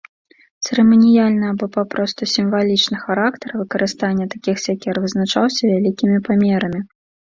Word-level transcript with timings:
Цырыманіяльны 0.67 1.45
або 1.49 1.65
папросту 1.75 2.23
сімвалічны 2.33 2.97
характар 3.05 3.49
выкарыстання 3.63 4.25
такіх 4.35 4.57
сякер 4.67 4.95
вызначаўся 5.09 5.73
вялікімі 5.75 6.17
памерамі. 6.31 6.87